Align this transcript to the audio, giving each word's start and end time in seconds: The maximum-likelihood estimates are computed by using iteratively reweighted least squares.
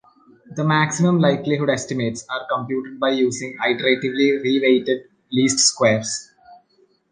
The 0.55 0.63
maximum-likelihood 0.63 1.69
estimates 1.69 2.25
are 2.27 2.47
computed 2.51 2.99
by 2.99 3.11
using 3.11 3.55
iteratively 3.63 4.43
reweighted 4.43 5.03
least 5.31 5.59
squares. 5.59 6.31